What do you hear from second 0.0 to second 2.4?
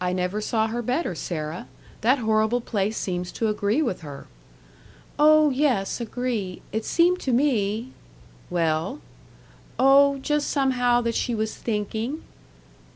"I never saw her better, Sarah. That